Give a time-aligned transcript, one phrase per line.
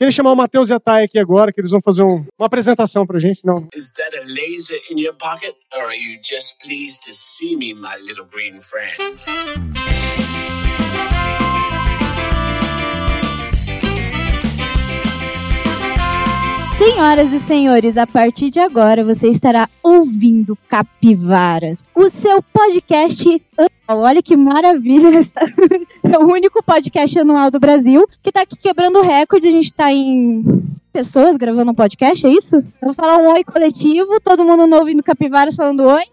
[0.00, 2.46] Queria chamar o Matheus e a Thay aqui agora, que eles vão fazer um, uma
[2.46, 3.44] apresentação pra gente.
[3.44, 3.68] Não.
[3.74, 5.54] Is that a laser in your pocket?
[5.76, 8.96] Or are you just pleased to see me, my little green friend?
[16.80, 23.28] Senhoras e senhores, a partir de agora você estará ouvindo Capivaras, o seu podcast
[23.86, 24.06] anual.
[24.06, 25.20] Olha que maravilha!
[26.02, 29.48] É o único podcast anual do Brasil que está aqui quebrando recorde.
[29.48, 30.42] A gente está em
[30.90, 32.56] pessoas gravando um podcast, é isso?
[32.56, 36.04] Eu vou falar um oi coletivo, todo mundo novo ouvindo Capivaras falando oi.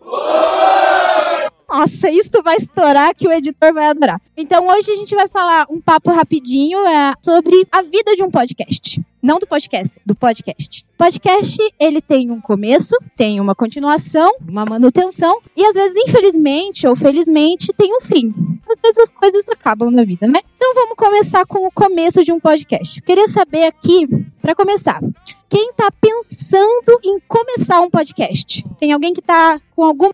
[1.70, 4.22] Nossa, isso vai estourar que o editor vai adorar.
[4.38, 8.32] Então hoje a gente vai falar um papo rapidinho é, sobre a vida de um
[8.32, 9.02] podcast.
[9.22, 10.86] Não do podcast, do podcast.
[10.98, 16.96] Podcast, ele tem um começo, tem uma continuação, uma manutenção, e às vezes, infelizmente ou
[16.96, 18.34] felizmente, tem um fim.
[18.70, 20.40] Às vezes as coisas acabam na vida, né?
[20.56, 23.00] Então vamos começar com o começo de um podcast.
[23.00, 24.08] Eu queria saber aqui,
[24.42, 25.02] para começar,
[25.50, 28.66] quem tá pensando em começar um podcast?
[28.80, 30.12] Tem alguém que tá com algum.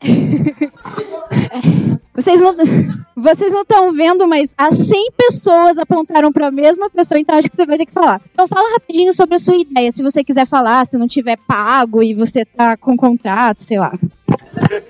[2.14, 2.54] Vocês não
[3.20, 7.50] vocês não estão vendo, mas as 100 pessoas apontaram para a mesma pessoa, então acho
[7.50, 8.20] que você vai ter que falar.
[8.32, 12.02] Então fala rapidinho sobre a sua ideia, se você quiser falar, se não tiver pago
[12.02, 13.92] e você tá com contrato, sei lá.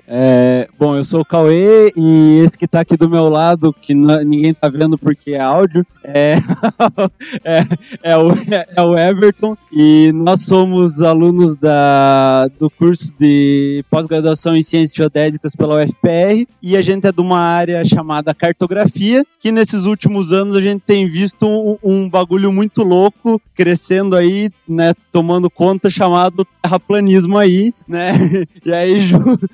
[0.07, 3.93] É, bom, eu sou o Cauê e esse que tá aqui do meu lado, que
[3.93, 6.35] ninguém tá vendo porque é áudio, é,
[7.43, 7.65] é,
[8.03, 9.57] é, o, é, o, Everton.
[9.71, 16.75] E nós somos alunos da, do curso de pós-graduação em Ciências Geodésicas pela UFPR e
[16.75, 21.07] a gente é de uma área chamada cartografia, que nesses últimos anos a gente tem
[21.07, 28.13] visto um, um bagulho muito louco crescendo aí, né, tomando conta chamado terraplanismo aí, né,
[28.65, 29.47] e aí junto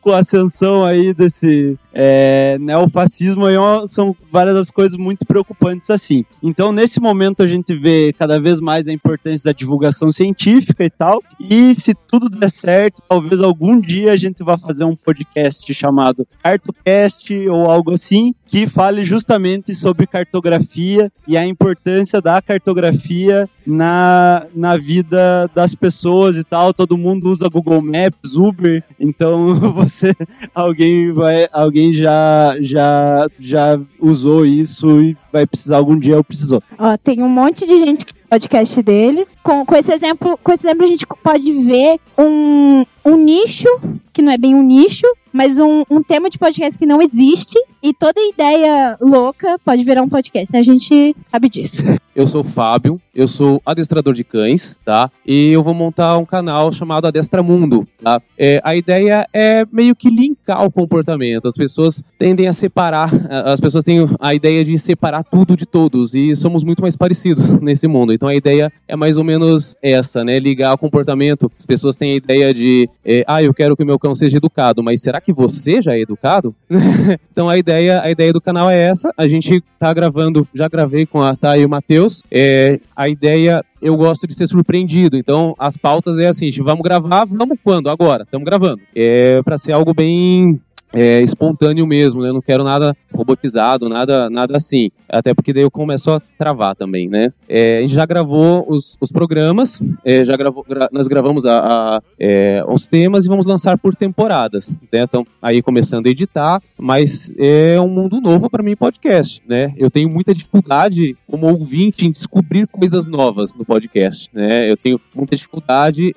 [0.00, 3.56] com a ascensão aí desse é, neofascismo aí
[3.88, 6.24] são várias das coisas muito preocupantes assim.
[6.42, 10.90] Então, nesse momento, a gente vê cada vez mais a importância da divulgação científica e
[10.90, 11.22] tal.
[11.38, 16.26] E se tudo der certo, talvez algum dia a gente vá fazer um podcast chamado
[16.42, 24.46] Cartocast ou algo assim, que fale justamente sobre cartografia e a importância da cartografia na,
[24.54, 26.72] na vida das pessoas e tal.
[26.72, 29.41] Todo mundo usa Google Maps, Uber, então
[29.74, 30.14] você
[30.54, 36.62] alguém vai alguém já já já usou isso e vai precisar algum dia ou precisou.
[36.78, 39.26] Ó, tem um monte de gente que podcast dele.
[39.42, 43.68] Com, com esse exemplo, com esse exemplo a gente pode ver um, um nicho
[44.12, 47.58] que não é bem um nicho, mas um, um tema de podcast que não existe
[47.82, 50.58] e toda ideia louca pode virar um podcast, né?
[50.58, 51.82] A gente sabe disso.
[52.14, 55.10] Eu sou o Fábio, eu sou adestrador de cães, tá?
[55.26, 58.20] E eu vou montar um canal chamado Adestramundo, tá?
[58.36, 61.48] É, a ideia é meio que linkar o comportamento.
[61.48, 63.10] As pessoas tendem a separar,
[63.46, 67.58] as pessoas têm a ideia de separar tudo de todos e somos muito mais parecidos
[67.62, 68.12] nesse mundo.
[68.12, 70.38] Então a ideia é mais ou menos essa, né?
[70.38, 71.50] Ligar o comportamento.
[71.58, 74.36] As pessoas têm a ideia de, é, ah, eu quero que o meu cão seja
[74.36, 76.54] educado, mas será que você já é educado?
[77.32, 79.12] então a ideia, a ideia do canal é essa.
[79.16, 82.22] A gente tá gravando, já gravei com a Thay e o Matheus.
[82.30, 85.16] É, a ideia eu gosto de ser surpreendido.
[85.16, 87.90] Então, as pautas é assim: vamos gravar, vamos quando?
[87.90, 88.80] Agora, estamos gravando.
[88.94, 90.60] É para ser algo bem
[90.92, 92.28] é, espontâneo mesmo, né?
[92.28, 94.90] Eu não quero nada robotizado, nada, nada assim.
[95.08, 97.32] Até porque daí eu começo a travar também, né?
[97.48, 101.96] É, a gente já gravou os, os programas, é, já gravou, gra nós gravamos a,
[101.96, 104.68] a é, os temas e vamos lançar por temporadas.
[104.92, 105.02] Né?
[105.02, 109.72] Então, aí começando a editar, mas é um mundo novo para mim podcast, né?
[109.76, 114.70] Eu tenho muita dificuldade como ouvinte em descobrir coisas novas no podcast, né?
[114.70, 116.12] Eu tenho muita dificuldade,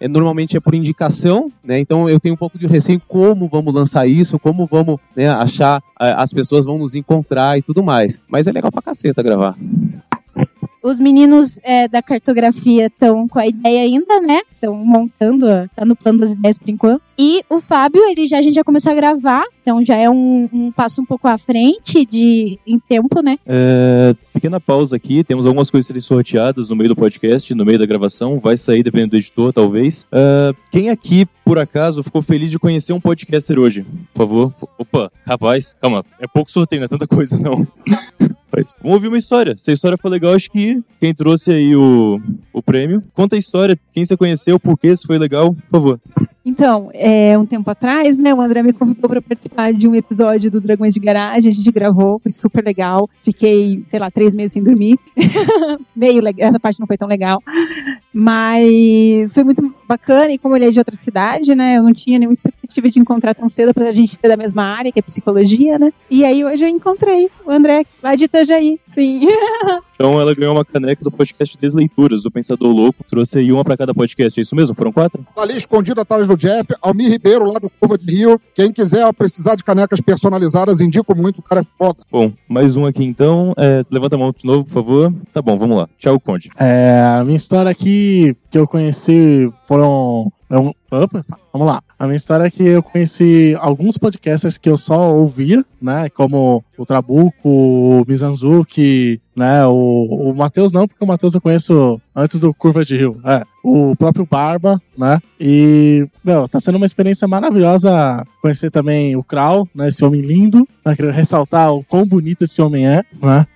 [0.00, 1.78] é, é normalmente é por indicação, né?
[1.78, 5.28] Então eu tenho um pouco de receio como vamos vamos lançar isso, como vamos né,
[5.28, 8.20] achar, as pessoas vão nos encontrar e tudo mais.
[8.28, 9.56] Mas é legal pra caceta gravar.
[10.82, 14.40] Os meninos é, da cartografia estão com a ideia ainda, né?
[14.50, 15.46] Estão montando,
[15.76, 17.02] tá no plano das ideias por enquanto.
[17.18, 20.48] E o Fábio, ele já, a gente já começou a gravar, então já é um,
[20.50, 23.36] um passo um pouco à frente de, em tempo, né?
[23.46, 27.78] É, pequena pausa aqui, temos algumas coisas serem sorteadas no meio do podcast, no meio
[27.78, 30.06] da gravação, vai sair dependendo do editor, talvez.
[30.10, 33.84] É, quem aqui, por acaso, ficou feliz de conhecer um podcaster hoje?
[34.14, 34.54] Por favor.
[34.78, 37.68] Opa, rapaz, calma, é pouco sorteio, não é tanta coisa não.
[38.82, 39.54] Vamos ouvir uma história.
[39.56, 42.20] Se a história for legal, acho que quem trouxe aí o,
[42.52, 46.00] o prêmio, conta a história, quem você conheceu, por que se foi legal, por favor.
[46.60, 50.50] Então, é, um tempo atrás, né, o André me convidou para participar de um episódio
[50.50, 53.08] do Dragões de Garagem, a gente gravou, foi super legal.
[53.22, 54.98] Fiquei, sei lá, três meses sem dormir.
[55.96, 57.42] Meio legal, essa parte não foi tão legal.
[58.12, 62.18] Mas foi muito bacana, e como ele é de outra cidade, né, eu não tinha
[62.18, 65.02] nenhuma expectativa de encontrar tão cedo para a gente ser da mesma área, que é
[65.02, 65.92] psicologia, né.
[66.08, 69.26] E aí hoje eu encontrei o André, lá de Itajaí, sim.
[70.00, 73.04] Então ela ganhou uma caneca do podcast Desleituras, do Pensador Louco.
[73.06, 74.74] Trouxe aí uma para cada podcast, é isso mesmo?
[74.74, 75.22] Foram quatro?
[75.36, 78.40] Tá ali escondido atrás do Jeff, Almir Ribeiro, lá do Curva de Rio.
[78.54, 81.98] Quem quiser precisar de canecas personalizadas, indico muito, o cara é foda.
[82.10, 83.52] Bom, mais um aqui então.
[83.58, 85.14] É, levanta a mão de novo, por favor.
[85.34, 85.86] Tá bom, vamos lá.
[85.98, 86.48] Tchau, Conde.
[86.58, 89.79] É, a minha história aqui que eu conheci foram.
[89.80, 91.80] の eu- opa, vamos lá.
[91.98, 96.08] A minha história é que eu conheci alguns podcasters que eu só ouvia, né?
[96.10, 99.64] Como o Trabuco, o Mizanzuki, né?
[99.66, 103.20] O, o Matheus não, porque o Matheus eu conheço antes do Curva de Rio.
[103.24, 105.18] É, o próprio Barba, né?
[105.38, 109.88] E, meu, tá sendo uma experiência maravilhosa conhecer também o Krau, né?
[109.88, 110.66] Esse homem lindo.
[110.84, 113.46] Né, queria ressaltar o quão bonito esse homem é, né?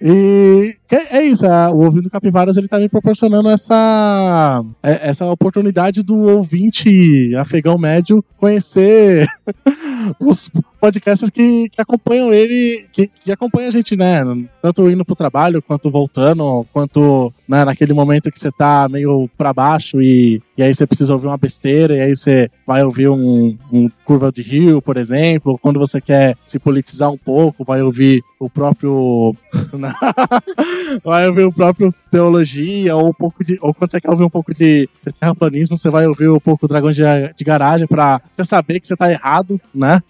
[0.00, 6.02] E é isso, é, o Ouvindo Capivaras ele tá me proporcionando essa, é- essa oportunidade
[6.02, 9.28] do ouvinte afegão médio conhecer
[10.20, 10.50] os
[10.82, 14.20] podcasters que, que acompanham ele, que, que acompanham a gente, né?
[14.60, 19.52] Tanto indo pro trabalho, quanto voltando, quanto né, naquele momento que você tá meio pra
[19.52, 23.56] baixo e, e aí você precisa ouvir uma besteira, e aí você vai ouvir um,
[23.72, 28.20] um Curva de Rio, por exemplo, quando você quer se politizar um pouco, vai ouvir
[28.40, 29.36] o próprio.
[31.04, 33.58] vai ouvir o próprio Teologia, ou um pouco de.
[33.62, 36.66] Ou quando você quer ouvir um pouco de, de terraplanismo, você vai ouvir um pouco
[36.66, 37.02] Dragões de,
[37.36, 40.02] de Garagem pra você saber que você tá errado, né?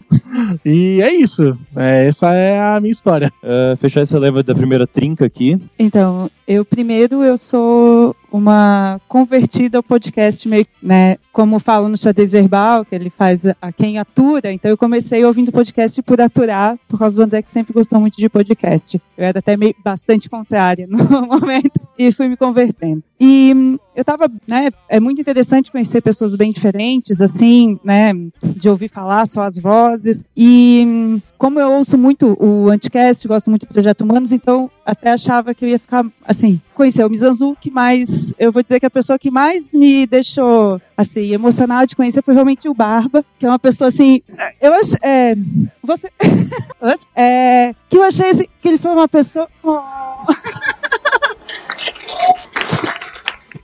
[0.65, 1.57] E é isso.
[1.77, 3.33] É, essa é a minha história.
[3.43, 5.59] É, fechar essa leva da primeira trinca aqui.
[5.79, 12.33] Então, eu primeiro eu sou uma convertida ao podcast meio, né, como falo no xadrez
[12.33, 16.99] verbal, que ele faz a, quem atura, então eu comecei ouvindo podcast por aturar, por
[16.99, 19.01] causa do André que sempre gostou muito de podcast.
[19.17, 23.03] Eu era até meio bastante contrária no momento e fui me convertendo.
[23.21, 28.13] E hum, eu tava, né, é muito interessante conhecer pessoas bem diferentes, assim, né,
[28.43, 30.25] de ouvir falar só as vozes.
[30.35, 35.11] E hum, como eu ouço muito o Anticast, gosto muito do Projeto Humanos, então até
[35.11, 38.91] achava que eu ia ficar, assim, conhecer o Mizanzuki, mas eu vou dizer que a
[38.91, 43.49] pessoa que mais me deixou, assim, emocionada de conhecer foi realmente o Barba, que é
[43.49, 44.23] uma pessoa, assim,
[44.61, 45.35] eu acho, é,
[45.83, 46.09] você,
[47.17, 49.49] é, que eu achei, assim, que ele foi uma pessoa...
[49.65, 49.81] Oh.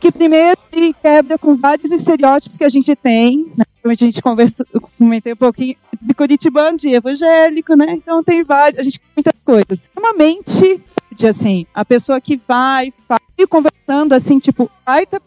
[0.01, 3.65] que primeiro ele quebra com vários estereótipos que a gente tem, né?
[3.85, 7.87] A gente conversou, eu comentei um pouquinho de curitibano, de evangélico, né?
[7.93, 9.83] Então tem vários, a gente tem muitas coisas.
[9.97, 10.81] É Uma mente
[11.27, 15.21] assim, a pessoa que vai, vai conversando assim, tipo, vai ter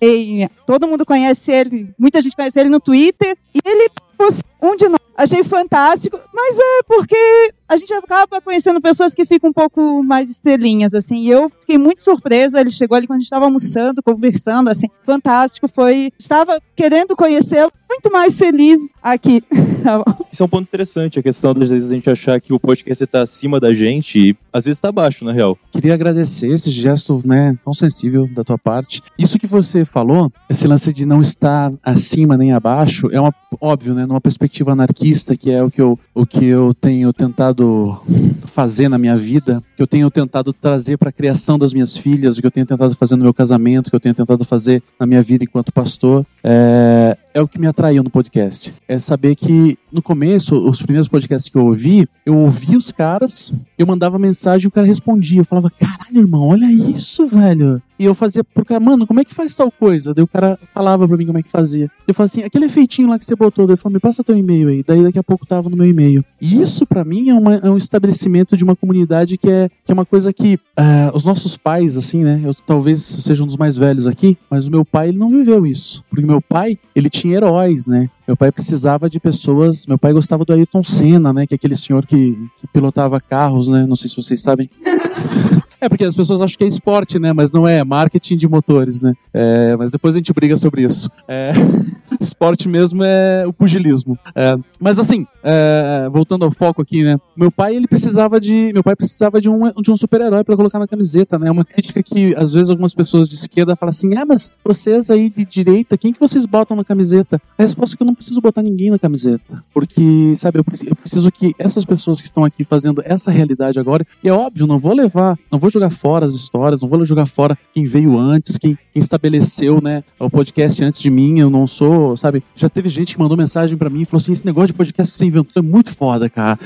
[0.00, 4.76] tem, todo mundo conhece ele, muita gente conhece ele no Twitter, e ele fosse um
[4.76, 5.00] de nós.
[5.16, 10.28] Achei fantástico, mas é porque a gente acaba conhecendo pessoas que ficam um pouco mais
[10.28, 11.22] estrelinhas, assim.
[11.22, 12.60] E eu fiquei muito surpresa.
[12.60, 15.68] Ele chegou ali quando a gente estava almoçando, conversando, assim, fantástico.
[15.68, 16.12] Foi.
[16.18, 19.42] Estava querendo conhecê-lo, muito mais feliz aqui.
[19.84, 20.02] Tá.
[20.32, 23.04] Isso é um ponto interessante, a questão das vezes a gente achar que o podcast
[23.04, 25.58] está acima da gente e às vezes está abaixo, na real.
[25.70, 29.02] Queria agradecer esse gesto, né, tão sensível da tua parte.
[29.18, 33.92] Isso que você falou, esse lance de não estar acima nem abaixo, é uma óbvio,
[33.92, 38.00] né, numa perspectiva anarquista, que é o que eu, o que eu tenho tentado
[38.46, 42.36] fazer na minha vida, que eu tenho tentado trazer para a criação das minhas filhas,
[42.36, 44.82] o que eu tenho tentado fazer no meu casamento, o que eu tenho tentado fazer
[44.98, 48.72] na minha vida enquanto pastor, é, é o que me atraiu no podcast.
[48.88, 53.52] É saber que no começo, os primeiros podcasts que eu ouvi, eu ouvia os caras,
[53.76, 55.40] eu mandava mensagem e o cara respondia.
[55.40, 57.82] Eu falava, caralho, irmão, olha isso, velho.
[57.98, 60.12] E eu fazia pro cara, mano, como é que faz tal coisa?
[60.12, 61.88] Daí o cara falava pra mim como é que fazia.
[62.08, 64.36] Eu falava assim, aquele efeitinho lá que você botou, daí eu falei, me passa teu
[64.36, 64.82] e-mail aí.
[64.84, 66.24] Daí daqui a pouco tava no meu e-mail.
[66.40, 69.92] E isso pra mim é, uma- é um estabelecimento de uma comunidade que é, que
[69.92, 72.40] é uma coisa que ah, os nossos pais, assim, né?
[72.44, 75.64] Eu talvez seja um dos mais velhos aqui, mas o meu pai, ele não viveu
[75.64, 76.02] isso.
[76.10, 78.08] Porque meu pai, ele tinha heróis, né?
[78.26, 79.86] Meu pai precisava de pessoas.
[79.86, 81.46] Meu pai gostava do Ayrton Senna, né?
[81.46, 83.86] Que é aquele senhor que, que pilotava carros, né?
[83.86, 84.70] Não sei se vocês sabem.
[85.84, 87.34] É, porque as pessoas acham que é esporte, né?
[87.34, 89.12] Mas não é, é marketing de motores, né?
[89.34, 91.10] É, mas depois a gente briga sobre isso.
[91.28, 91.52] É,
[92.18, 94.18] esporte mesmo é o pugilismo.
[94.34, 97.18] É, mas assim, é, voltando ao foco aqui, né?
[97.36, 98.70] Meu pai, ele precisava de.
[98.72, 101.50] Meu pai precisava de um, de um super-herói pra colocar na camiseta, né?
[101.50, 105.28] Uma crítica que às vezes algumas pessoas de esquerda falam assim: ah, mas vocês aí
[105.28, 107.38] de direita, quem que vocês botam na camiseta?
[107.58, 109.62] A resposta é que eu não preciso botar ninguém na camiseta.
[109.74, 114.28] Porque, sabe, eu preciso que essas pessoas que estão aqui fazendo essa realidade agora, e
[114.30, 117.58] é óbvio, não vou levar, não vou jogar fora as histórias, não vou jogar fora
[117.72, 122.16] quem veio antes, quem, quem estabeleceu, né, o podcast antes de mim, eu não sou,
[122.16, 124.74] sabe, já teve gente que mandou mensagem pra mim e falou assim, esse negócio de
[124.74, 126.58] podcast que você inventou é muito foda, cara.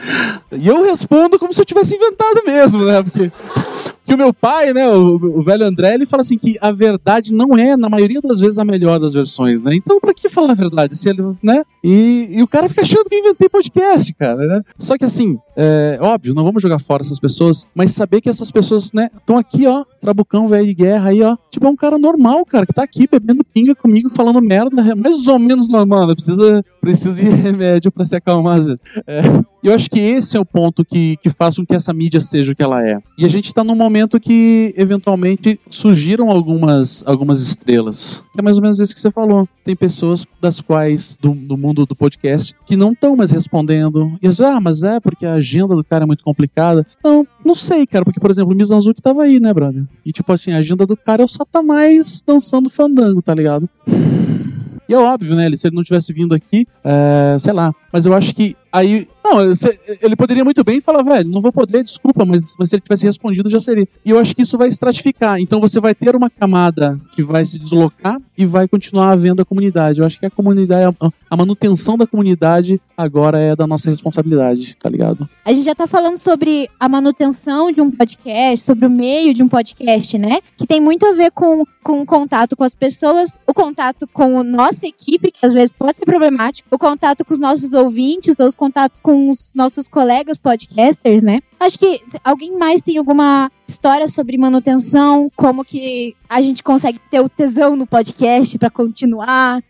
[0.53, 3.33] E eu respondo como se eu tivesse inventado mesmo, né, porque
[4.09, 7.35] que o meu pai, né, o, o, velho André, ele fala assim que a verdade
[7.35, 9.75] não é, na maioria das vezes, a melhor das versões, né?
[9.75, 10.97] Então, pra que falar a verdade?
[10.97, 11.63] Se ele, né?
[11.85, 14.63] E, e o cara fica achando que eu inventei podcast, cara, né?
[14.79, 18.51] Só que assim, é, óbvio, não vamos jogar fora essas pessoas, mas saber que essas
[18.51, 21.37] pessoas, né, estão aqui, ó, trabucão velho de guerra aí, ó.
[21.51, 24.95] Tipo, é um cara normal, cara, que tá aqui bebendo pinga comigo, falando merda, é
[24.95, 26.15] mais ou menos normal, né?
[26.15, 28.59] Precisa, precisa de remédio para se acalmar.
[29.07, 29.21] É.
[29.63, 32.53] Eu acho que esse é o ponto que, que faz com que essa mídia seja
[32.53, 32.99] o que ela é.
[33.19, 38.23] E a gente tá num momento que, eventualmente, surgiram algumas, algumas estrelas.
[38.37, 39.49] É mais ou menos isso que você falou.
[39.65, 44.13] Tem pessoas das quais, do, do mundo do podcast, que não estão mais respondendo.
[44.23, 46.87] E vezes, ah, mas é porque a agenda do cara é muito complicada.
[47.03, 49.85] Não, não sei, cara, porque, por exemplo, o Mizanzuki tava aí, né, brother?
[50.05, 53.69] E tipo assim, a agenda do cara é o Satanás dançando fandango, tá ligado?
[54.89, 55.55] E é óbvio, né?
[55.55, 57.75] Se ele não tivesse vindo aqui, é, sei lá.
[57.93, 59.53] Mas eu acho que aí não,
[60.01, 63.05] ele poderia muito bem falar, velho, não vou poder, desculpa, mas, mas se ele tivesse
[63.05, 63.87] respondido já seria.
[64.05, 65.39] E eu acho que isso vai estratificar.
[65.39, 69.45] Então você vai ter uma camada que vai se deslocar e vai continuar havendo a
[69.45, 70.01] comunidade.
[70.01, 70.97] Eu acho que a comunidade,
[71.31, 75.29] a, manutenção da comunidade agora é da nossa responsabilidade, tá ligado?
[75.45, 79.43] A gente já tá falando sobre a manutenção de um podcast, sobre o meio de
[79.43, 80.39] um podcast, né?
[80.57, 84.41] Que tem muito a ver com, com o contato com as pessoas, o contato com
[84.41, 88.39] a nossa equipe, que às vezes pode ser problemático, o contato com os nossos ouvintes,
[88.41, 91.41] ou contatos com os nossos colegas podcasters, né?
[91.59, 97.21] Acho que alguém mais tem alguma história sobre manutenção, como que a gente consegue ter
[97.21, 99.63] o tesão no podcast para continuar.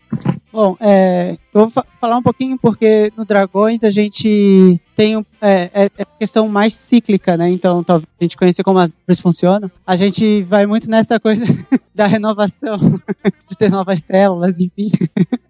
[0.51, 5.89] Bom, é, eu vou falar um pouquinho porque no Dragões a gente tem é, é,
[5.95, 7.49] é questão mais cíclica, né?
[7.49, 9.69] Então, talvez a gente conhecer como as coisas funcionam.
[9.85, 11.45] A gente vai muito nessa coisa
[11.93, 12.79] da renovação,
[13.47, 14.91] de ter novas células, enfim.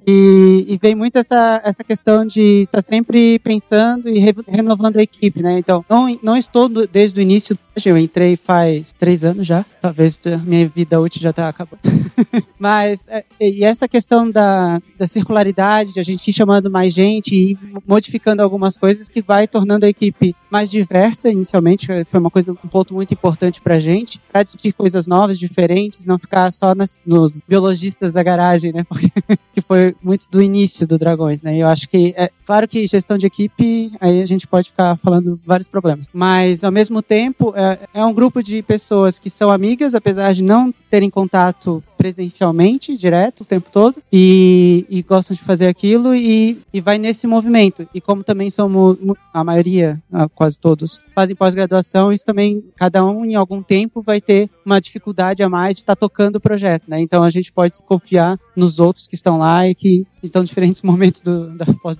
[0.09, 4.97] E, e vem muito essa, essa questão de estar tá sempre pensando e re, renovando
[4.97, 5.59] a equipe, né?
[5.59, 10.67] Então, não, não estou desde o início, eu entrei faz três anos já, talvez minha
[10.67, 11.79] vida útil já está acabando.
[12.57, 17.35] Mas, é, e essa questão da, da circularidade, de a gente ir chamando mais gente
[17.35, 17.57] e
[17.87, 22.67] modificando algumas coisas que vai tornando a equipe mais diversa inicialmente, foi uma coisa, um
[22.67, 27.41] ponto muito importante pra gente, para discutir coisas novas, diferentes, não ficar só nas, nos
[27.47, 28.83] biologistas da garagem, né?
[28.89, 29.11] Porque,
[29.53, 31.57] que foi muito do início do Dragões, né?
[31.57, 35.39] Eu acho que, é claro que gestão de equipe, aí a gente pode ficar falando
[35.45, 39.95] vários problemas, mas ao mesmo tempo é, é um grupo de pessoas que são amigas,
[39.95, 45.67] apesar de não terem contato presencialmente, direto, o tempo todo, e, e gostam de fazer
[45.67, 47.85] aquilo e, e vai nesse movimento.
[47.93, 48.97] E como também somos,
[49.33, 50.01] a maioria,
[50.33, 55.43] quase todos, fazem pós-graduação, isso também, cada um em algum tempo vai ter uma dificuldade
[55.43, 57.01] a mais de estar tá tocando o projeto, né?
[57.01, 60.81] Então a gente pode confiar nos outros que estão lá e que estão em diferentes
[60.83, 61.97] momentos do, da pós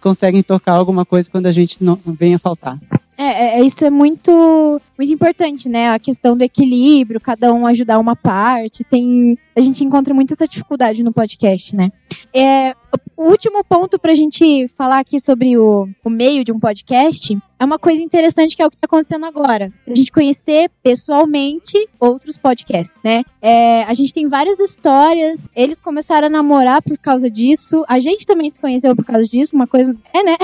[0.00, 2.78] conseguem tocar alguma coisa quando a gente não, venha faltar.
[3.18, 5.90] É, é, isso é muito, muito importante, né?
[5.90, 8.84] A questão do equilíbrio, cada um ajudar uma parte.
[8.84, 11.90] Tem, a gente encontra muita essa dificuldade no podcast, né?
[12.32, 12.74] É,
[13.16, 17.36] o último ponto para a gente falar aqui sobre o, o meio de um podcast
[17.58, 19.72] é uma coisa interessante que é o que está acontecendo agora.
[19.86, 23.22] A gente conhecer pessoalmente outros podcasts, né?
[23.40, 25.48] É, a gente tem várias histórias.
[25.56, 27.82] Eles começaram a namorar por causa disso.
[27.88, 29.56] A gente também se conheceu por causa disso.
[29.56, 29.96] Uma coisa.
[30.12, 30.36] É, né?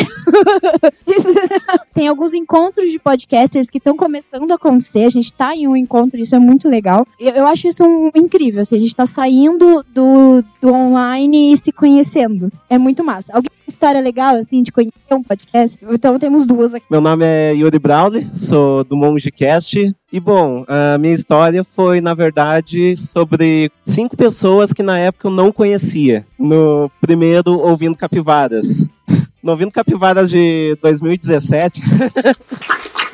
[1.92, 5.04] tem alguns encontros de podcasters que estão começando a acontecer.
[5.04, 7.06] A gente está em um encontro, isso é muito legal.
[7.18, 8.62] Eu, eu acho isso um, incrível.
[8.62, 12.50] Assim, a gente está saindo do, do online e se conhecendo.
[12.68, 13.32] É muito massa.
[13.32, 15.78] Alguém tem história legal, assim, de conhecer um podcast?
[15.90, 16.86] Então temos duas aqui.
[16.90, 19.94] Meu nome é Yuri Brown, sou do Mongecast.
[20.12, 25.32] E bom, a minha história foi, na verdade, sobre cinco pessoas que na época eu
[25.32, 26.26] não conhecia.
[26.38, 28.88] No primeiro, ouvindo Capivaras.
[29.42, 31.82] No Ouvindo Capivaras de 2017.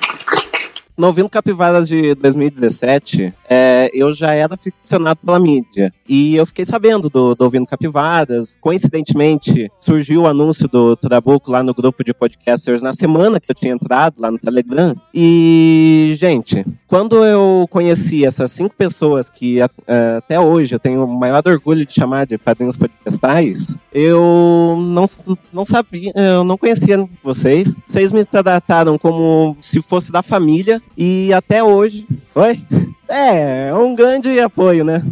[0.99, 5.95] no Ouvindo Capivaras de 2017, é, eu já era ficcionado pela mídia.
[6.09, 8.59] E eu fiquei sabendo do, do Ouvindo Capivaras.
[8.61, 13.55] Coincidentemente, surgiu o anúncio do Trabuco lá no grupo de podcasters na semana que eu
[13.55, 14.97] tinha entrado lá no Telegram.
[15.15, 21.43] E, gente, quando eu conheci essas cinco pessoas que até hoje eu tenho o maior
[21.47, 25.05] orgulho de chamar de padrinhos podcastais, eu não,
[25.53, 27.81] não sabia, eu não conhecia vocês.
[27.87, 32.07] Vocês me trataram como se fosse da família e até hoje.
[32.35, 32.61] Oi?
[33.09, 35.03] É, é um grande apoio, né?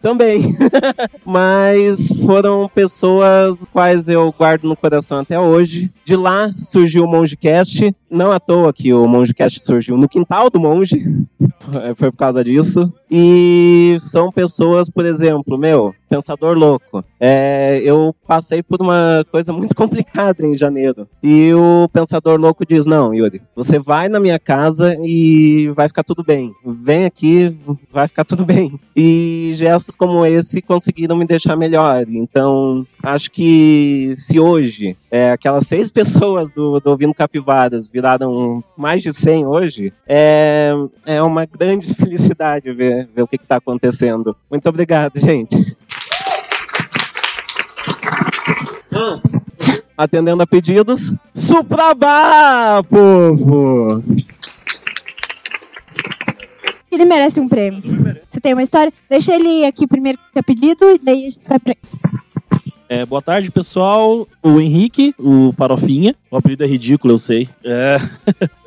[0.00, 0.54] Também.
[1.24, 5.90] Mas foram pessoas quais eu guardo no coração até hoje.
[6.04, 7.94] De lá surgiu o Mongecast.
[8.10, 11.02] Não à toa que o Mongecast surgiu no quintal do monge.
[11.96, 12.92] Foi por causa disso.
[13.10, 17.04] E são pessoas, por exemplo, meu, Pensador Louco.
[17.18, 21.08] É, eu passei por uma coisa muito complicada em janeiro.
[21.22, 26.04] E o Pensador Louco diz: Não, Yuri, você vai na minha casa e vai ficar
[26.04, 26.52] tudo bem.
[26.64, 27.56] Vem aqui,
[27.92, 28.78] vai ficar tudo bem.
[28.94, 32.04] E gestos como esse conseguiram me deixar melhor.
[32.08, 39.02] Então, acho que se hoje é, aquelas seis pessoas do, do Ouvindo Capivaras viraram mais
[39.02, 40.72] de 100 hoje, é,
[41.06, 44.36] é uma grande felicidade ver, ver o que está acontecendo.
[44.50, 45.76] Muito obrigado, gente.
[49.96, 54.02] Atendendo a pedidos, Suprabá, povo!
[56.90, 57.82] Ele merece um prêmio.
[58.30, 58.92] Você tem uma história?
[59.08, 61.74] Deixa ele aqui primeiro que é pedido e daí a gente vai pra
[62.88, 64.28] É, boa tarde, pessoal.
[64.42, 66.14] O Henrique, o Farofinha.
[66.34, 67.48] O apelido é ridículo, eu sei.
[67.62, 67.96] É,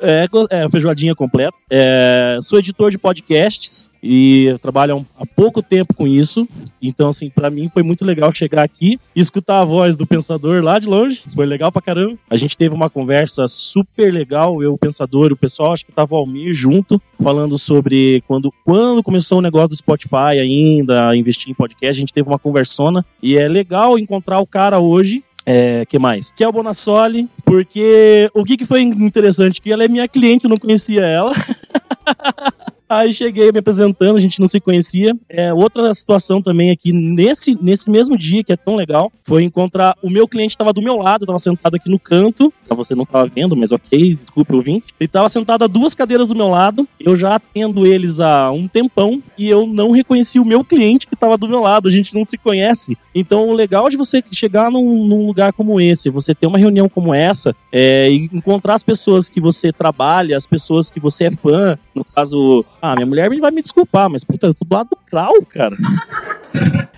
[0.00, 1.54] é, é feijoadinha completa.
[1.68, 6.48] É, sou editor de podcasts e trabalho há pouco tempo com isso.
[6.80, 10.64] Então, assim, para mim foi muito legal chegar aqui e escutar a voz do pensador
[10.64, 11.22] lá de longe.
[11.34, 12.16] Foi legal pra caramba.
[12.30, 16.14] A gente teve uma conversa super legal, eu, o pensador, o pessoal, acho que tava
[16.14, 21.54] o Almir junto, falando sobre quando, quando começou o negócio do Spotify ainda, investir em
[21.54, 21.98] podcast.
[21.98, 26.30] A gente teve uma conversona e é legal encontrar o cara hoje é, que mais?
[26.30, 29.62] Que é o Bonassoli, porque o que, que foi interessante?
[29.62, 31.32] Que ela é minha cliente, eu não conhecia ela.
[32.88, 35.14] Aí cheguei me apresentando, a gente não se conhecia.
[35.28, 39.94] É, outra situação também aqui, nesse, nesse mesmo dia, que é tão legal, foi encontrar
[40.02, 42.52] o meu cliente estava do meu lado, estava sentado aqui no canto.
[42.68, 44.94] Você não estava vendo, mas ok, desculpe ouvinte.
[44.98, 46.88] Ele estava sentado a duas cadeiras do meu lado.
[46.98, 51.14] Eu já atendo eles há um tempão e eu não reconheci o meu cliente que
[51.14, 51.88] estava do meu lado.
[51.88, 52.96] A gente não se conhece.
[53.14, 56.88] Então, o legal de você chegar num, num lugar como esse, você ter uma reunião
[56.88, 61.30] como essa, é, e encontrar as pessoas que você trabalha, as pessoas que você é
[61.32, 64.90] fã, no caso, ah, minha mulher vai me desculpar, mas puta, eu tô do lado
[64.90, 65.76] do Krau, cara.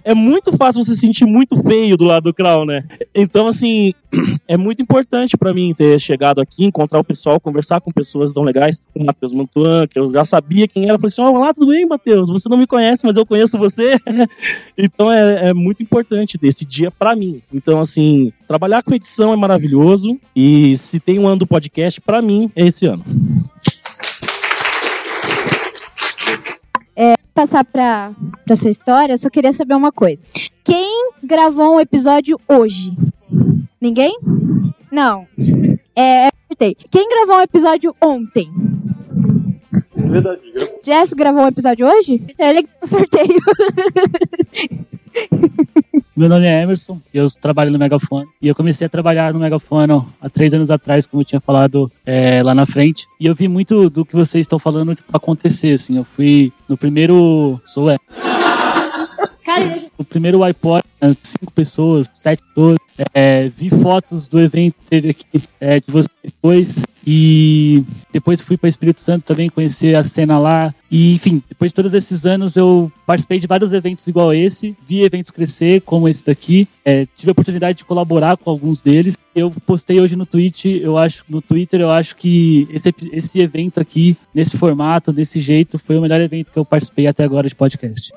[0.02, 2.84] É muito fácil você se sentir muito feio do lado do Krau, né?
[3.14, 3.92] Então, assim,
[4.48, 8.42] é muito importante para mim ter chegado aqui, encontrar o pessoal, conversar com pessoas tão
[8.42, 10.98] legais, o Matheus Mantuan, que eu já sabia quem era.
[10.98, 12.28] Falei assim: Olá, tudo bem, Matheus?
[12.30, 13.98] Você não me conhece, mas eu conheço você.
[14.76, 17.42] então, é, é muito importante esse dia para mim.
[17.52, 22.22] Então, assim, trabalhar com edição é maravilhoso e se tem um ano do podcast, para
[22.22, 23.04] mim, é esse ano.
[26.96, 28.12] É, passar para
[28.48, 30.22] a sua história, eu só queria saber uma coisa.
[30.62, 32.92] Quem gravou um episódio hoje?
[33.80, 34.18] Ninguém?
[34.92, 35.26] Não.
[35.96, 36.28] É.
[36.90, 38.50] Quem gravou um episódio ontem?
[39.96, 40.42] Verdade.
[40.82, 42.22] Jeff gravou um episódio hoje?
[42.28, 43.40] Então ele que sorteio.
[46.20, 48.28] Meu nome é Emerson, eu trabalho no Megafone.
[48.42, 51.90] E eu comecei a trabalhar no Megafone há três anos atrás, como eu tinha falado
[52.04, 53.06] é, lá na frente.
[53.18, 55.96] E eu vi muito do que vocês estão falando acontecer, assim.
[55.96, 57.58] Eu fui no primeiro...
[57.64, 57.96] Sou é.
[59.96, 62.76] O primeiro iPod, né, cinco pessoas, sete pessoas.
[63.14, 66.84] É, vi fotos do evento que teve aqui é, de vocês depois.
[67.12, 70.72] E depois fui para Espírito Santo também conhecer a cena lá.
[70.88, 75.02] E, enfim, depois de todos esses anos eu participei de vários eventos igual esse, vi
[75.02, 76.68] eventos crescer, como esse daqui.
[76.84, 79.18] É, tive a oportunidade de colaborar com alguns deles.
[79.34, 83.80] Eu postei hoje no Twitter, eu acho, no Twitter, eu acho que esse, esse evento
[83.80, 87.56] aqui, nesse formato, desse jeito, foi o melhor evento que eu participei até agora de
[87.56, 88.08] podcast.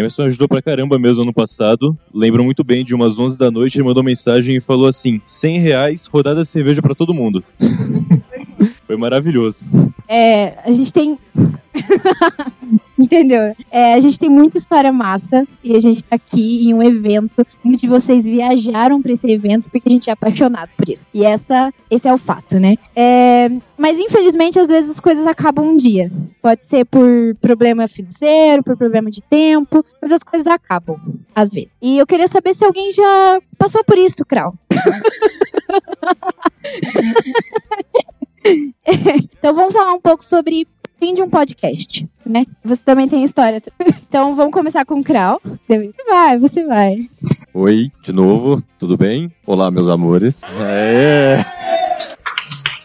[0.00, 1.96] Emerson ajudou pra caramba mesmo ano passado.
[2.12, 5.58] Lembro muito bem de umas 11 da noite, ele mandou mensagem e falou assim: 100
[5.58, 7.44] reais, rodada de cerveja pra todo mundo.
[8.86, 9.62] Foi maravilhoso.
[10.08, 11.18] É, a gente tem.
[13.00, 13.56] Entendeu?
[13.70, 17.46] É, a gente tem muita história massa e a gente tá aqui em um evento.
[17.64, 21.08] Muitos de vocês viajaram para esse evento porque a gente é apaixonado por isso.
[21.14, 22.76] E essa, esse é o fato, né?
[22.94, 26.12] É, mas infelizmente, às vezes as coisas acabam um dia.
[26.42, 27.08] Pode ser por
[27.40, 31.00] problema financeiro, por problema de tempo, mas as coisas acabam,
[31.34, 31.70] às vezes.
[31.80, 34.54] E eu queria saber se alguém já passou por isso, Krau.
[38.84, 40.68] então vamos falar um pouco sobre
[41.00, 42.46] fim de um podcast, né?
[42.64, 43.60] Você também tem história.
[44.10, 45.40] Então vamos começar com o Krau.
[45.68, 47.08] Você vai, você vai.
[47.54, 49.30] Oi, de novo, tudo bem?
[49.46, 50.40] Olá, meus amores.
[50.60, 51.44] É.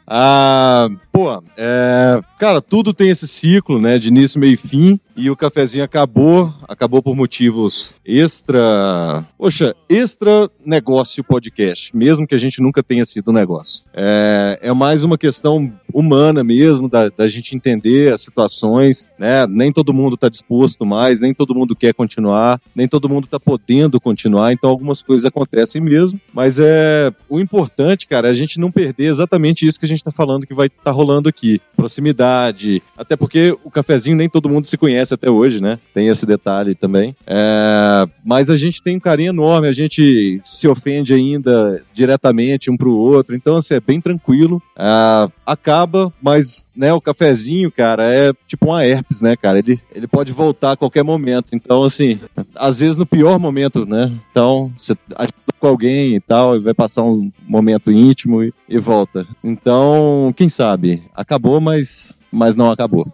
[0.06, 5.30] Ah, pô, é, cara, tudo tem esse ciclo, né, de início, meio e fim, e
[5.30, 12.62] o cafezinho acabou, acabou por motivos extra, poxa, extra negócio podcast, mesmo que a gente
[12.62, 13.82] nunca tenha sido negócio.
[13.94, 19.72] É, é mais uma questão humana mesmo, da, da gente entender as situações, né, nem
[19.72, 24.02] todo mundo está disposto mais, nem todo mundo quer continuar, nem todo mundo está podendo
[24.02, 28.70] continuar, então algumas coisas acontecem mesmo, mas é, o importante, cara, é a gente não
[28.70, 31.62] perder exatamente isso que a gente está falando que vai estar tá rolando rolando aqui.
[31.76, 35.80] Proximidade, até porque o cafezinho nem todo mundo se conhece até hoje, né?
[35.94, 37.16] Tem esse detalhe também.
[37.28, 42.78] É, mas a gente tem um carinho enorme, a gente se ofende ainda diretamente um
[42.78, 44.62] pro outro, então assim, é bem tranquilo.
[44.78, 49.60] É, acaba, mas né, o cafezinho, cara, é tipo uma herpes, né, cara?
[49.60, 51.56] Ele, ele pode voltar a qualquer momento.
[51.56, 52.20] Então, assim,
[52.56, 54.12] às vezes no pior momento, né?
[54.32, 58.78] Então, você ajuda com alguém e tal, e vai passar um momento íntimo e, e
[58.78, 59.26] volta.
[59.44, 61.02] Então, quem sabe?
[61.16, 63.08] Acabou, mas, mas não acabou.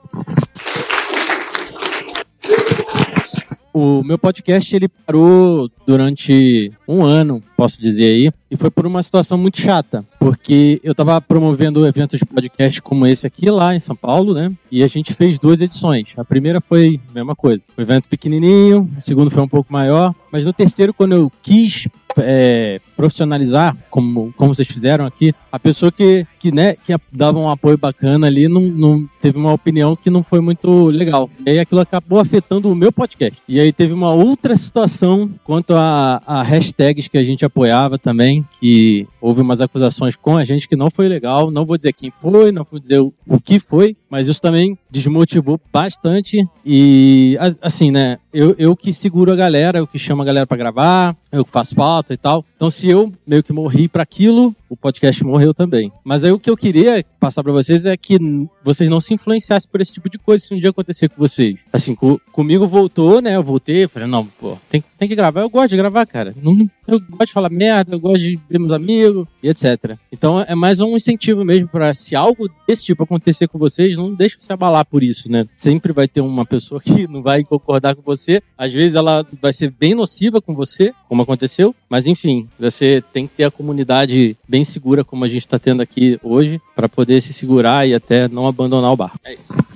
[3.73, 9.01] O meu podcast ele parou durante um ano, posso dizer aí, e foi por uma
[9.01, 13.79] situação muito chata, porque eu estava promovendo eventos de podcast como esse aqui lá em
[13.79, 14.51] São Paulo, né?
[14.69, 16.13] E a gente fez duas edições.
[16.17, 20.13] A primeira foi a mesma coisa, um evento pequenininho, o segundo foi um pouco maior,
[20.29, 21.87] mas no terceiro, quando eu quis
[22.17, 27.49] é, profissionalizar, como, como vocês fizeram aqui, a pessoa que, que, né, que dava um
[27.49, 31.29] apoio bacana ali não, não teve uma opinião que não foi muito legal.
[31.45, 33.39] E aí aquilo acabou afetando o meu podcast.
[33.47, 38.45] E aí teve uma outra situação quanto a, a hashtags que a gente apoiava também,
[38.59, 41.51] que houve umas acusações com a gente que não foi legal.
[41.51, 44.77] Não vou dizer quem foi, não vou dizer o, o que foi, mas isso também
[44.89, 46.47] desmotivou bastante.
[46.65, 48.17] E assim, né?
[48.33, 51.51] Eu, eu que seguro a galera, eu que chamo a galera para gravar, eu que
[51.51, 52.45] faço falta e tal.
[52.55, 55.91] Então, se eu meio que morri para aquilo, o podcast morreu também.
[56.03, 58.17] Mas aí o que eu queria passar para vocês é que
[58.63, 61.57] vocês não se influenciassem por esse tipo de coisa se um dia acontecer com vocês.
[61.73, 63.35] Assim, co comigo voltou, né?
[63.35, 65.41] Eu voltei, falei, não, pô, tem, tem que gravar.
[65.41, 66.33] Eu gosto de gravar, cara.
[66.41, 69.97] Não, eu gosto de falar merda, eu gosto de ver meus amigos e etc.
[70.11, 74.13] Então é mais um incentivo mesmo para se algo desse tipo acontecer com vocês, não
[74.13, 75.45] deixe se abalar por isso, né?
[75.53, 78.41] Sempre vai ter uma pessoa que não vai concordar com você.
[78.57, 83.27] Às vezes ela vai ser bem nociva com você, como aconteceu, mas enfim, você tem
[83.27, 87.21] que ter a comunidade bem segura como a gente está tendo aqui hoje para poder
[87.21, 89.19] se segurar e até não abandonar o barco.
[89.23, 89.70] É isso.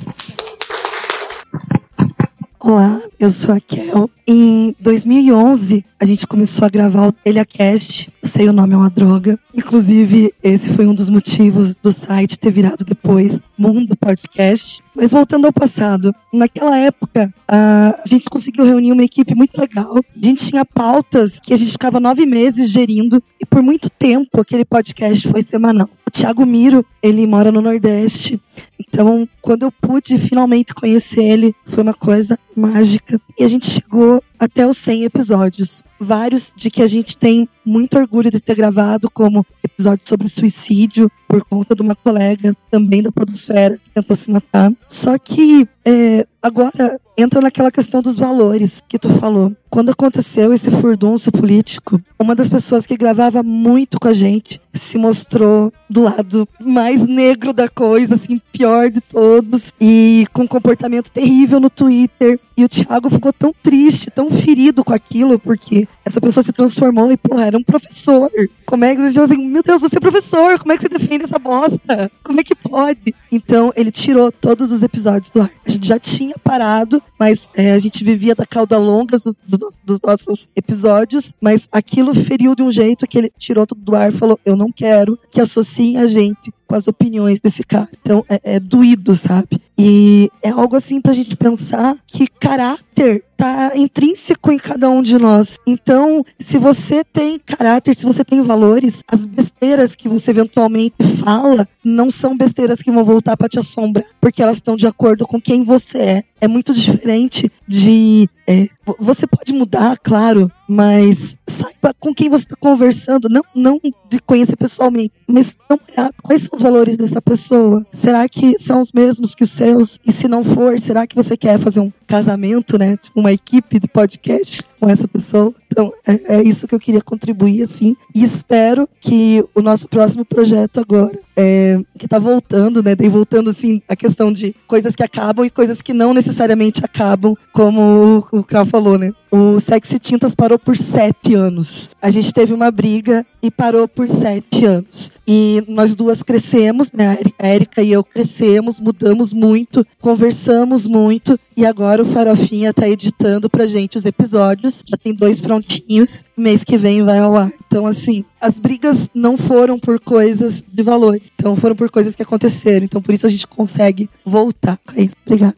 [2.68, 4.10] Olá, eu sou a Kel.
[4.28, 8.10] Em 2011, a gente começou a gravar o Telecast.
[8.24, 9.38] Eu sei o nome é uma droga.
[9.54, 14.82] Inclusive, esse foi um dos motivos do site ter virado depois Mundo Podcast.
[14.96, 19.98] Mas voltando ao passado, naquela época, a gente conseguiu reunir uma equipe muito legal.
[19.98, 23.22] A gente tinha pautas que a gente ficava nove meses gerindo.
[23.40, 25.88] E por muito tempo, aquele podcast foi semanal.
[26.08, 28.42] O Thiago Miro, ele mora no Nordeste.
[28.88, 33.20] Então, quando eu pude finalmente conhecer ele, foi uma coisa mágica.
[33.38, 35.84] E a gente chegou até os 100 episódios.
[36.00, 41.12] Vários de que a gente tem muito orgulho de ter gravado, como episódio sobre suicídio,
[41.36, 44.72] por conta de uma colega também da Podosfera que tentou se matar.
[44.88, 49.52] Só que é, agora entra naquela questão dos valores que tu falou.
[49.70, 54.98] Quando aconteceu esse furdunço político, uma das pessoas que gravava muito com a gente se
[54.98, 61.10] mostrou do lado mais negro da coisa, assim, pior de todos, e com um comportamento
[61.10, 62.40] terrível no Twitter.
[62.58, 67.12] E o Thiago ficou tão triste, tão ferido com aquilo, porque essa pessoa se transformou
[67.12, 68.32] e, porra, era um professor.
[68.66, 71.25] Como é que eles assim, meu Deus, você é professor, como é que você defende
[71.26, 72.12] essa bosta?
[72.24, 73.14] Como é que pode?
[73.32, 75.52] Então, ele tirou todos os episódios do ar.
[75.66, 79.70] A gente já tinha parado, mas é, a gente vivia da cauda longa do, do,
[79.84, 84.12] dos nossos episódios, mas aquilo feriu de um jeito que ele tirou tudo do ar
[84.12, 87.90] e falou: Eu não quero que associem a gente com as opiniões desse cara.
[88.02, 89.62] Então é, é doído, sabe?
[89.78, 95.18] E é algo assim pra gente pensar que caráter tá intrínseco em cada um de
[95.18, 95.60] nós.
[95.68, 101.68] Então, se você tem caráter, se você tem valores, as besteiras que você eventualmente fala
[101.84, 105.42] não são besteiras que vão voltar para te assombrar, porque elas estão de acordo com
[105.42, 106.24] quem você é.
[106.40, 108.30] É muito diferente de.
[108.48, 108.68] É,
[109.00, 114.56] você pode mudar, claro, mas saiba com quem você está conversando, não, não de conhecer
[114.56, 115.80] pessoalmente, mas não,
[116.22, 117.86] quais são os valores dessa pessoa?
[117.92, 120.00] Será que são os mesmos que os seus?
[120.06, 122.98] E se não for, será que você quer fazer um casamento, né?
[122.98, 125.54] Tipo, uma equipe de podcast com essa pessoa?
[125.72, 127.96] Então, é, é isso que eu queria contribuir, assim.
[128.14, 132.96] E espero que o nosso próximo projeto agora, é, que tá voltando, né?
[132.96, 137.36] Daí voltando, assim, a questão de coisas que acabam e coisas que não necessariamente acabam,
[137.52, 139.12] como o Krau falou, né?
[139.30, 141.90] O Sexo e Tintas parou por sete anos.
[142.02, 145.12] A gente teve uma briga e parou por sete anos.
[145.28, 147.20] E nós duas crescemos, né?
[147.38, 151.40] A Erika e eu crescemos, mudamos muito, conversamos muito.
[151.56, 154.84] E agora o Farofinha tá editando pra gente os episódios.
[154.88, 156.24] Já tem dois prontinhos.
[156.36, 157.54] Mês que vem vai ao ar.
[157.68, 161.32] Então, assim, as brigas não foram por coisas de valores.
[161.36, 162.86] Então, foram por coisas que aconteceram.
[162.86, 164.80] Então, por isso a gente consegue voltar.
[164.96, 165.16] É isso.
[165.26, 165.56] Obrigada.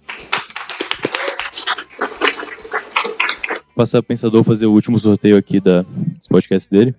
[3.76, 6.96] Passar o pensador fazer o último sorteio aqui da, desse podcast dele.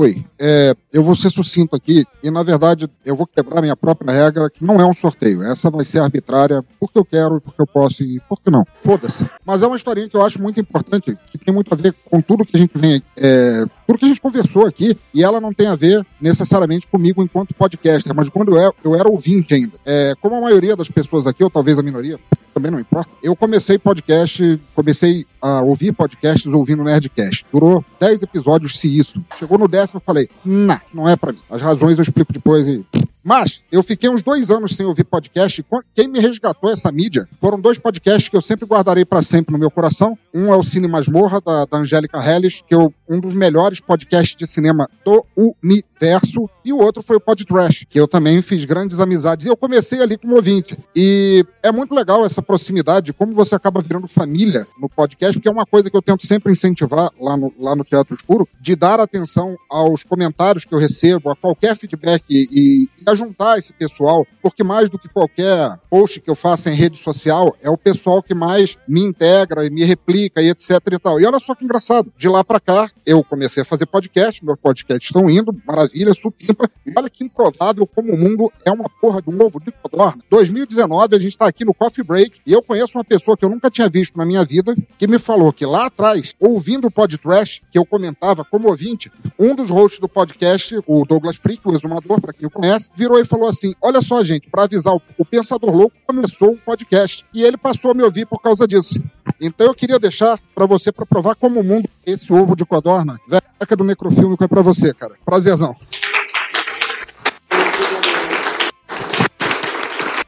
[0.00, 4.10] Oi, é, eu vou ser sucinto aqui e, na verdade, eu vou quebrar minha própria
[4.10, 5.42] regra, que não é um sorteio.
[5.42, 8.66] Essa vai ser arbitrária porque eu quero, porque eu posso e porque não.
[8.82, 9.28] Foda-se.
[9.44, 12.22] Mas é uma historinha que eu acho muito importante, que tem muito a ver com
[12.22, 15.52] tudo que a gente vem, é, tudo que a gente conversou aqui, e ela não
[15.52, 19.76] tem a ver necessariamente comigo enquanto podcaster, mas quando eu era, eu era ouvinte ainda.
[19.84, 22.18] É, como a maioria das pessoas aqui, ou talvez a minoria,
[22.52, 27.44] também não importa, eu comecei podcast, comecei a ouvir podcasts ouvindo Nerdcast.
[27.52, 29.22] Durou 10 episódios, se isso.
[29.38, 31.38] Chegou no décimo, falei, não, não é para mim.
[31.50, 32.84] As razões eu explico depois e
[33.22, 35.64] mas eu fiquei uns dois anos sem ouvir podcast.
[35.94, 39.58] Quem me resgatou essa mídia foram dois podcasts que eu sempre guardarei para sempre no
[39.58, 40.18] meu coração.
[40.32, 44.36] Um é o Cine Masmorra, da, da Angélica Helles, que é um dos melhores podcasts
[44.36, 46.48] de cinema do universo.
[46.64, 49.46] E o outro foi o Pod Trash, que eu também fiz grandes amizades.
[49.46, 50.78] E eu comecei ali como ouvinte.
[50.94, 55.52] E é muito legal essa proximidade, como você acaba virando família no podcast, porque é
[55.52, 59.00] uma coisa que eu tento sempre incentivar lá no, lá no Teatro Escuro, de dar
[59.00, 64.62] atenção aos comentários que eu recebo, a qualquer feedback e, e juntar esse pessoal, porque
[64.64, 68.34] mais do que qualquer post que eu faça em rede social, é o pessoal que
[68.34, 71.20] mais me integra e me replica e etc e tal.
[71.20, 74.58] E olha só que engraçado, de lá para cá, eu comecei a fazer podcast, meus
[74.58, 79.20] podcasts estão indo, maravilha, supimpa, e olha que improvável como o mundo é uma porra
[79.20, 80.22] de um ovo de codorna.
[80.30, 83.50] 2019, a gente tá aqui no Coffee Break, e eu conheço uma pessoa que eu
[83.50, 87.62] nunca tinha visto na minha vida, que me falou que lá atrás, ouvindo o podcast,
[87.70, 92.20] que eu comentava como ouvinte, um dos hosts do podcast, o Douglas Freak, o exumador,
[92.20, 95.74] para quem o conhece, virou e falou assim: Olha só, gente, para avisar, o, Pensador
[95.74, 99.02] Louco começou um podcast e ele passou a me ouvir por causa disso.
[99.40, 103.18] Então eu queria deixar para você, para provar como o mundo esse ovo de codorna,
[103.26, 105.14] Veca do Necrofílmico é para você, cara.
[105.24, 105.74] Prazerzão.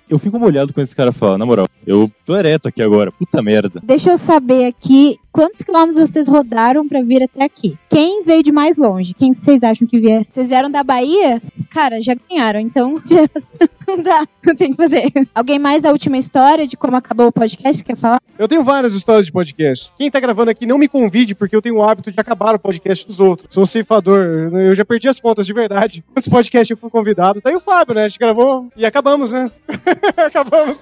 [0.08, 1.66] Eu fico molhado quando esse cara fala, na moral.
[1.86, 3.80] Eu tô ereto aqui agora, puta merda.
[3.82, 7.78] Deixa eu saber aqui quantos quilômetros vocês rodaram pra vir até aqui.
[7.92, 9.12] Quem veio de mais longe?
[9.12, 10.24] Quem vocês acham que vier?
[10.30, 11.42] Vocês vieram da Bahia?
[11.68, 12.94] Cara, já ganharam, então
[13.86, 15.12] não dá, não tem que fazer.
[15.34, 18.18] Alguém mais a última história de como acabou o podcast quer falar?
[18.38, 19.92] Eu tenho várias histórias de podcast.
[19.94, 22.58] Quem tá gravando aqui não me convide, porque eu tenho o hábito de acabar o
[22.58, 23.52] podcast dos outros.
[23.52, 24.20] Sou um ceifador.
[24.20, 26.02] Eu já perdi as contas de verdade.
[26.14, 27.42] Quantos podcasts eu fui convidado?
[27.42, 28.04] Tá aí o Fábio, né?
[28.04, 29.50] A gente gravou e acabamos, né?
[30.16, 30.78] acabamos.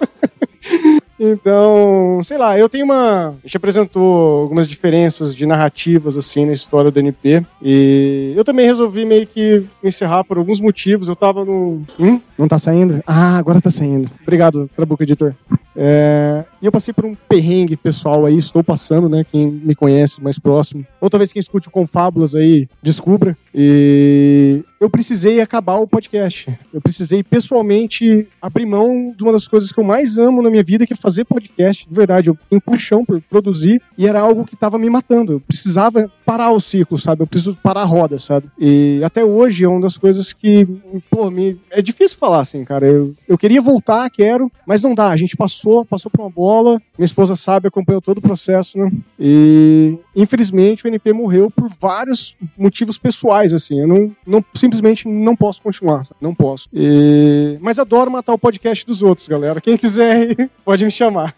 [1.23, 3.29] Então, sei lá, eu tenho uma.
[3.29, 7.45] A gente apresentou algumas diferenças de narrativas, assim, na história do NP.
[7.63, 11.09] E eu também resolvi meio que encerrar por alguns motivos.
[11.09, 11.83] Eu tava no.
[11.99, 12.19] Hum?
[12.39, 13.03] Não tá saindo?
[13.07, 14.11] Ah, agora tá saindo.
[14.23, 15.35] Obrigado, Trabuco Editor.
[15.77, 19.25] É, e eu passei por um perrengue pessoal aí, estou passando, né?
[19.31, 20.87] Quem me conhece mais próximo.
[21.01, 23.37] Ou talvez quem escute o Confábulas aí descubra.
[23.55, 26.59] E eu precisei acabar o podcast.
[26.73, 30.63] Eu precisei pessoalmente abrir mão de uma das coisas que eu mais amo na minha
[30.63, 31.87] vida, que é fazer podcast.
[31.87, 35.35] De verdade, eu tenho paixão por produzir e era algo que estava me matando.
[35.35, 37.23] Eu precisava parar o ciclo, sabe?
[37.23, 38.49] Eu preciso parar a roda, sabe?
[38.59, 40.67] E até hoje é uma das coisas que,
[41.11, 41.61] pô, me...
[41.71, 42.87] é difícil falar assim, cara.
[42.87, 45.11] Eu, eu queria voltar, quero, mas não dá.
[45.11, 46.81] A gente passou, passou por uma bola.
[46.97, 48.91] Minha esposa sabe, acompanhou todo o processo, né?
[49.19, 53.81] E infelizmente o NP morreu por vários motivos pessoais, assim.
[53.81, 56.69] Eu não, não simplesmente não posso continuar, não posso.
[56.73, 57.59] E...
[57.61, 59.61] Mas adoro matar o podcast dos outros, galera.
[59.61, 61.35] Quem quiser pode me chamar.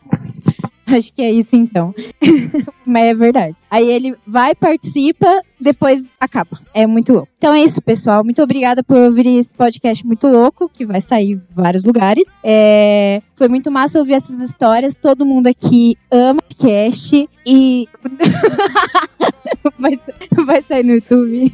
[0.97, 1.95] Acho que é isso então.
[2.85, 3.57] Mas é verdade.
[3.71, 6.61] Aí ele vai, participa, depois acaba.
[6.75, 7.29] É muito louco.
[7.39, 8.23] Então é isso, pessoal.
[8.23, 12.29] Muito obrigada por ouvir esse podcast muito louco, que vai sair em vários lugares.
[12.43, 13.23] É...
[13.37, 14.95] Foi muito massa ouvir essas histórias.
[14.95, 17.89] Todo mundo aqui ama podcast e.
[19.79, 19.99] vai,
[20.45, 21.53] vai sair no YouTube.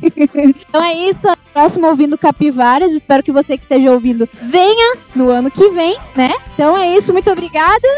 [0.68, 1.28] então é isso.
[1.52, 2.92] Próximo ouvindo Capivaras.
[2.92, 6.32] Espero que você que esteja ouvindo venha no ano que vem, né?
[6.54, 7.12] Então é isso.
[7.12, 7.88] Muito obrigada.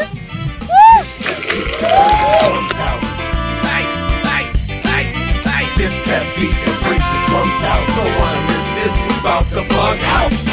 [5.81, 7.85] This that beat that the drums out.
[7.97, 10.50] Don't wanna miss this, we bout to bug out.